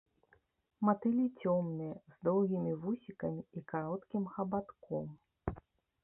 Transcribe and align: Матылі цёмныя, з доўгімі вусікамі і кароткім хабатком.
Матылі 0.87 1.25
цёмныя, 1.41 1.95
з 2.13 2.27
доўгімі 2.27 2.73
вусікамі 2.85 3.43
і 3.61 3.63
кароткім 3.73 4.23
хабатком. 4.37 5.05